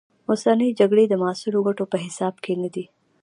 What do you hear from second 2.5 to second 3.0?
نه دي.